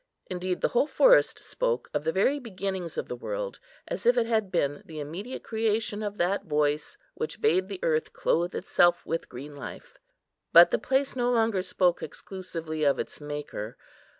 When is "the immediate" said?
4.83-5.43